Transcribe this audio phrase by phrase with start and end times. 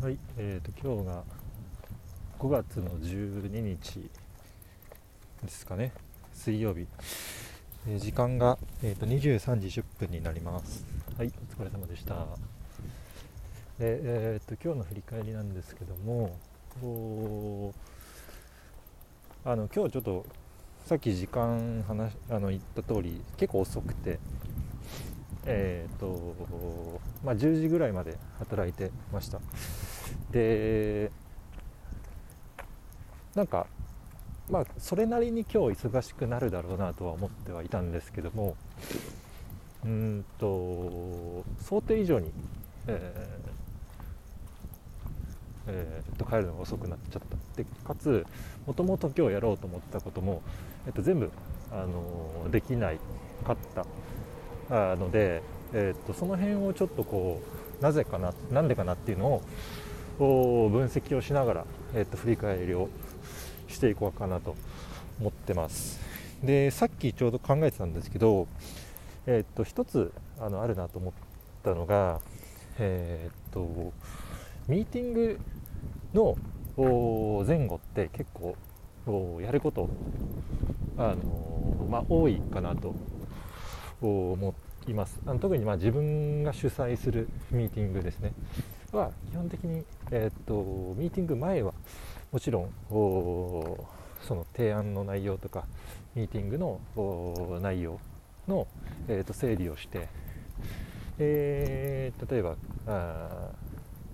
[0.00, 1.24] はい、えーと、今日が
[2.38, 4.08] 5月の12日
[5.42, 5.92] ですかね、
[6.32, 6.86] 水曜日、
[7.88, 10.84] えー、時間が、えーと、23時10分になります。
[11.18, 12.14] はい、お疲れ様でした。
[13.80, 16.36] でえーと、今日の振り返りなんですけども、
[19.44, 20.26] あの今日ちょっと
[20.86, 24.20] さっき時間話あの言った通り結構遅くて、
[25.46, 29.40] えーとまあ、10時ぐらいまで働いてました。
[30.30, 31.10] で
[33.34, 33.66] なんか
[34.50, 38.56] まあそれなりに今日忙しくなるだろうなとは思ってはいたんですけども
[39.84, 42.32] うんと想定以上に、
[42.86, 43.48] えー
[45.68, 47.36] えー、と帰るのが遅くなっちゃった。
[47.56, 48.26] でかつ
[48.66, 50.42] もともと今日やろうと思ったことも、
[50.86, 51.30] えっと、全部、
[51.70, 52.98] あのできない
[53.44, 53.84] かった。
[54.70, 57.40] ので、えー、とその辺をちょっとこ
[57.80, 59.42] うなぜかななんでかなっていうの
[60.18, 62.88] を分析をしながら、えー、と振り返りを
[63.68, 64.56] していこうかなと
[65.20, 66.00] 思ってます。
[66.42, 68.46] でさっきちょうど考えてたんですけど、
[69.26, 71.12] えー、と一つあのあるなと思っ
[71.64, 72.20] たのが、
[72.78, 73.92] えー、と
[74.68, 75.40] ミーティング
[76.14, 76.36] の
[77.44, 78.56] 前後って結構
[79.40, 79.88] やること
[80.96, 82.94] あの、まあ、多いかなと
[84.00, 84.54] 思
[84.86, 85.20] います。
[85.26, 88.32] あの特にまあ自分が主催するミーティングですね。
[88.92, 91.72] は基本的に、えー、っとミーティング前は
[92.32, 95.64] もちろんその提案の内容とか
[96.14, 96.80] ミーティングの
[97.60, 98.00] 内容
[98.46, 98.66] の、
[99.08, 100.08] えー、と整理をして、
[101.18, 103.50] えー、例えばあ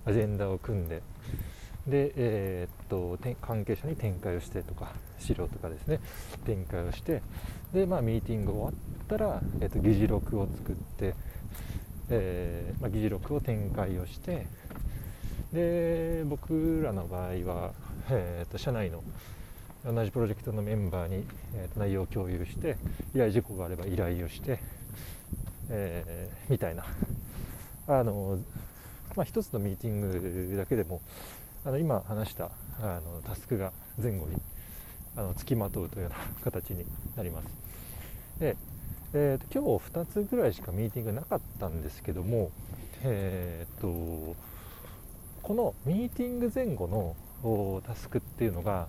[0.06, 1.02] アジェンダを組んで
[1.86, 6.00] で、えー、っと関係者に展開をしてとか資料とかですね
[6.44, 7.22] 展開をして
[7.72, 8.72] で、まあ、ミーティング終わっ
[9.14, 11.14] たら、えー、と議事録を作って、
[12.10, 14.46] えー、まあ、議事録を展開をして
[15.52, 17.72] で僕らの場合は、
[18.10, 19.04] えー、と社内の
[19.84, 22.76] 同じプロジェクトのメンバーに、えー、と内容を共有して
[23.14, 24.58] 依頼事項があれば依頼をして、
[25.68, 26.84] えー、みたいな
[27.86, 28.38] あの、
[29.14, 31.00] まあ、一つのミーティングだけでも
[31.64, 32.50] あの今話した
[32.80, 33.72] あのタスクが
[34.02, 34.34] 前後に
[35.16, 36.84] あの付きまとうというような形に
[37.14, 37.46] なります。
[38.40, 38.56] で、
[39.16, 42.50] えーと、今日2つぐらいしかミーティングなかったんですけども、
[43.04, 44.34] えーと、
[45.40, 48.88] このミーティング前後のタスクっていうのが、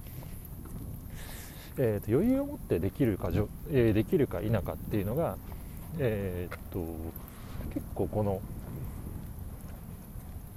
[1.78, 3.30] えーと、余裕を持ってできるか、
[3.69, 5.38] えー、できるか否かっていうのが、
[6.00, 6.84] えー、と
[7.72, 8.42] 結構この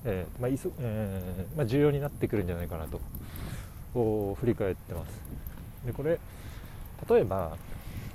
[0.05, 3.01] えー、まあいそえー、まあ、重要になってくるんじゃないかなと
[3.93, 5.11] 振り返ってます。
[5.85, 6.19] でこれ
[7.11, 7.57] 例えば、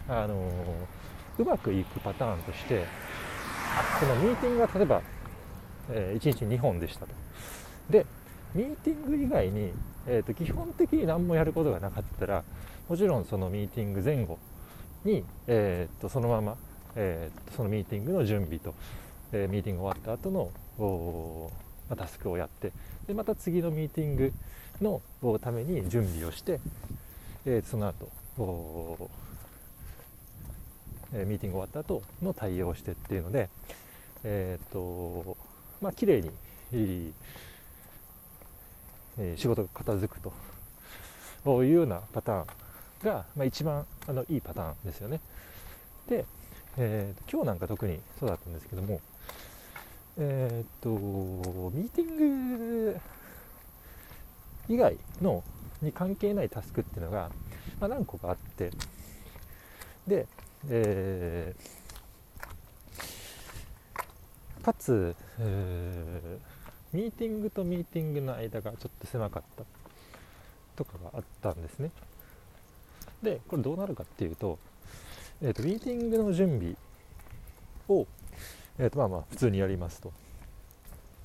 [0.07, 1.02] あのー、
[1.39, 2.85] うまくいくパターンとして
[3.99, 5.01] このミーティングが例えば、
[5.89, 7.13] えー、1日2本でしたと。
[7.89, 8.05] で
[8.53, 9.73] ミーティング以外に、
[10.05, 12.43] えーと、基本的に何もやることがなかったら
[12.87, 14.37] もちろんそのミーティング前後
[15.03, 16.55] に、えーと、そのまま、
[16.95, 18.75] えーと、そのミーティングの準備と、
[19.31, 21.51] えー、ミーティング終わった後の
[21.89, 22.71] まタスクをやって
[23.07, 24.33] でまた次のミーティング
[24.81, 25.01] の
[25.39, 26.59] ために準備をして、
[27.45, 29.09] えー、その後
[31.13, 33.49] えミーティング終わった後の対応をしてっていうので、
[34.23, 35.37] えーと
[35.81, 36.31] まあ綺麗に、
[39.17, 42.47] えー、仕事が片付くというようなパターン
[43.03, 45.19] が、まあ、一番あのいいパターンですよね。
[46.07, 46.25] で、
[46.77, 49.01] えー、今日なんか特にそうだったんですけども、
[50.17, 50.89] えー、っと、
[51.75, 52.17] ミーティン
[52.93, 52.99] グ
[54.69, 55.43] 以外の
[55.81, 57.29] に関係ないタスクっていうのが、
[57.79, 58.71] まあ、何個かあって、
[60.07, 60.27] で、
[60.69, 69.63] えー、かつ、えー、ミーティングとミーティングの間がちょっと狭かった
[70.75, 71.91] とかがあったんですね。
[73.21, 74.59] で、これどうなるかっていうと、
[75.41, 76.75] えーと、ミーティングの準備
[77.87, 78.07] を
[78.79, 80.11] えー、とまあまあ普通にやりますと。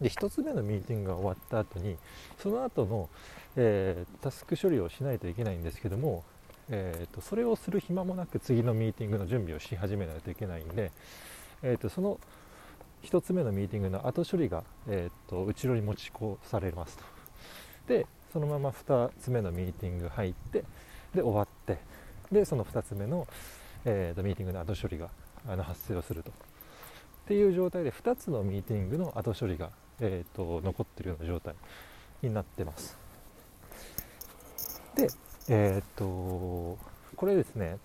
[0.00, 1.97] で1つ目のミーティングが終わった後に
[2.41, 3.09] その後の、
[3.57, 6.24] えー、タスク処理をしないといけないんですけども、
[6.70, 10.92] えーと、それをする暇もなく次のミーティングの準備をし始めないといけないんで、
[11.62, 12.20] えーと、その
[13.04, 17.04] 1つ目のミーティングの後処理が、えーと、後ろに持ち越されますと。
[17.86, 20.65] でそのまま2つ目のミーティング入って
[21.15, 21.78] で終わって
[22.30, 23.26] でその2つ目の、
[23.86, 25.09] えー、とミーティングの後処理が
[25.48, 26.30] あの発生をすると。
[26.30, 26.34] っ
[27.28, 31.54] ていう状態で2つのミーティングの後処理が、えーと、残ってるような状態
[32.22, 32.97] になってます。
[34.94, 35.09] で、
[35.48, 36.04] えっ、と
[37.16, 37.78] これですね、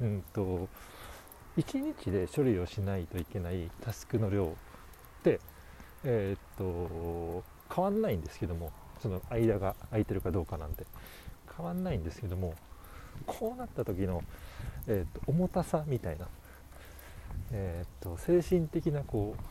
[0.00, 0.68] うんと、
[1.56, 4.48] 1日で処理をしないといけないタスクの量っ
[5.22, 5.40] て、
[6.04, 7.42] えっ、と
[7.74, 8.72] 変わんないんですけども
[9.02, 10.84] その間が空いてるかどうかなんて。
[11.58, 12.54] 変わんないんですけども
[13.26, 14.22] こうなった時の、
[14.86, 16.28] えーと、重たさみたいな、
[17.50, 19.42] えーと、精神的なこう、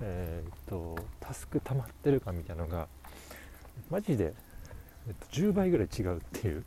[0.00, 2.86] えーと、タスク溜まってるかみたいなのが
[3.90, 4.34] マジで、
[5.08, 6.64] えー、と10倍ぐらい違うっていう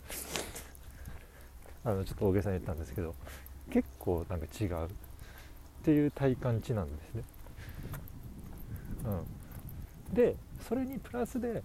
[1.84, 3.16] あのちょっと大げさに言ったんですけど
[3.72, 4.90] 結構なんか違うっ
[5.84, 7.24] ていう体感値なんですね。
[9.06, 10.36] うん、で
[10.68, 11.62] それにプラスで、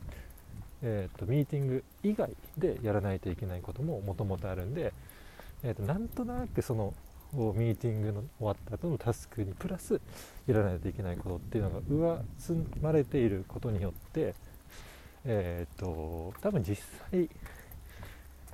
[0.83, 4.93] えーと、ミーティング以外でやらないといけないことももともとあるんで、
[5.63, 6.93] えーと、なんとなくその
[7.33, 10.01] ミーティングの終わった後のタスクにプラス
[10.47, 14.35] やらないといけないことっていうのが上積まれていることによって、
[15.25, 16.77] えーと、多分実
[17.11, 17.29] 際、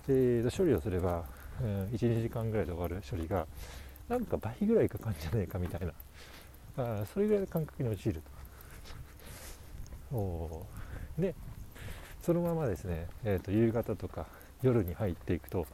[0.08, 1.24] えー、処理をすれば、
[1.60, 3.46] うん、12時間ぐらいで終わる処理が
[4.08, 5.92] なんか倍ぐらいかかるんじゃないかみたいな
[6.76, 8.22] あそれぐらいの感覚に陥る
[10.10, 10.16] と。
[10.16, 10.66] お
[11.18, 11.34] で
[12.22, 14.26] そのままですね、えーと、夕方とか
[14.62, 15.66] 夜に入っていくと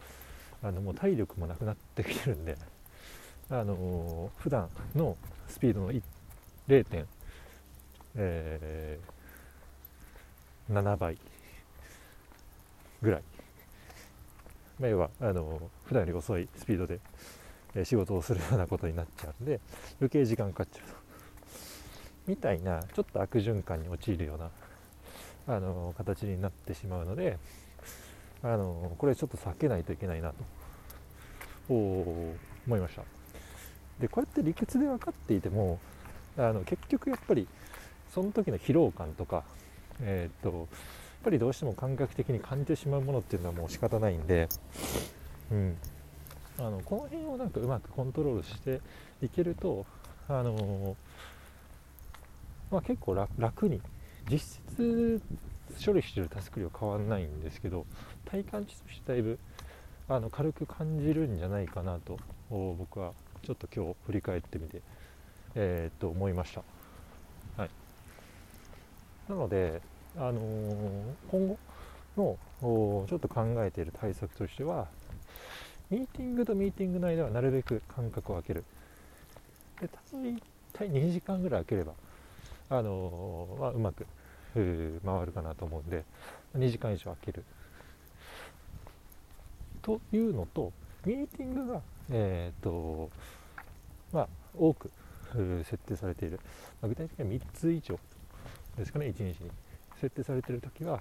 [0.62, 2.56] あのもう体力もなくなってきてるんで、
[3.50, 5.16] あのー、普段の
[5.48, 7.06] スピードの0.7、
[8.16, 9.21] えー、
[10.72, 11.18] 7倍。
[13.02, 13.22] ぐらい、
[14.78, 17.00] まあ、要はあの、普段より遅いスピードで
[17.84, 19.60] 仕事をするようなことになっちゃうんで
[20.00, 20.94] 余計時間かかっちゃうと。
[22.26, 24.50] みたいなちょっと悪循環に陥るような
[25.56, 27.36] あの形になってしまうので
[28.44, 30.62] あのこれちょっと避けないといけないなと。
[31.68, 32.36] 思
[32.76, 33.02] いました。
[34.00, 35.78] でこうやって理屈で分かっていても
[36.36, 37.46] あの結局やっぱり
[38.12, 39.44] その時の疲労感とか
[40.00, 40.66] えー、っとやっ
[41.24, 44.48] ぱりどうしても感覚的に感じてしまうものっていうのはもう仕方ないんで、
[45.50, 45.76] うん、
[46.58, 48.80] あのこの辺をなんかうまくコントロールして
[49.22, 49.86] いけると、
[50.28, 50.96] あの
[52.70, 53.80] まあ、結構楽に
[54.30, 55.20] 実質
[55.84, 57.86] 処理してるタスク量変わんないんですけど
[58.24, 59.38] 体感値としてだいぶ
[60.08, 62.18] あの軽く感じるんじゃないかなと
[62.50, 63.12] 僕は
[63.42, 64.82] ちょっと今日振り返ってみて、
[65.54, 66.62] えー、と思いました、
[67.56, 67.70] はい、
[69.28, 69.80] なので、
[70.16, 71.58] あのー、今後
[72.16, 74.86] のちょっと考えている対策としては
[75.90, 78.64] ミーティングとミーティングの間はなるべく間隔を空ける。
[79.80, 80.42] で大
[80.72, 81.92] 体2時間ぐらい空ければ
[82.70, 84.06] あのー、まあ、うまく
[84.54, 86.04] 回るかなと思うんで
[86.56, 87.44] 2時間以上空ける。
[89.80, 90.72] というのと
[91.04, 91.80] ミーティングが、
[92.10, 93.10] えーと
[94.12, 94.90] まあ、多く
[95.64, 96.38] 設定されている、
[96.82, 97.98] 具体的には3つ以上
[98.76, 99.50] ですかね1日に
[100.00, 101.00] 設定されてる時は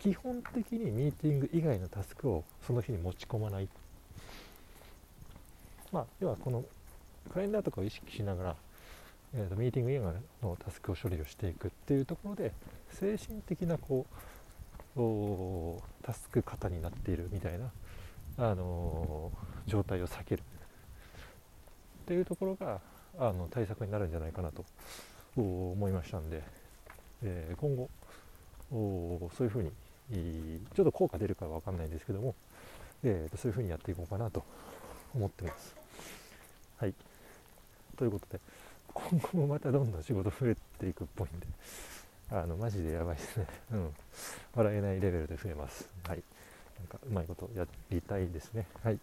[0.00, 3.68] 基本的にミーティング以外のタスクをその日に持ち込まない。
[5.92, 6.64] まあ、要はこの
[7.32, 8.56] カレンダーとかを意識しながら、
[9.34, 12.52] えーと、ミーティング以外のタスクを処理をしていくっていうところで
[12.90, 14.04] 精神的なこ
[14.96, 17.70] うタスク型になっているみたいな、
[18.38, 20.44] あのー、状態を避けるっ
[22.06, 22.80] ていうところが
[23.18, 24.64] あの対策になるんじゃないかなと
[25.36, 26.42] 思いましたんで、
[27.24, 27.88] えー、今後
[29.36, 29.70] そういうふうに
[30.74, 32.34] ちょっと効果出るかは分かんないんですけども、
[33.02, 34.44] えー、そういうふうにやっていこうかなと
[35.14, 35.74] 思ってます。
[36.78, 36.94] はい。
[37.96, 38.40] ということで、
[38.92, 41.46] 今後もまたどんどん仕事増えていくっぽいんで、
[42.30, 43.46] あの、マジでやばいですね。
[43.72, 43.94] うん。
[44.54, 45.88] 笑えないレベルで増えます。
[46.06, 46.22] はい。
[46.78, 48.66] なんか、うまいことやりたいですね。
[48.82, 48.98] はい。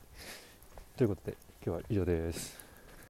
[0.97, 2.60] ということで、今日は以上です。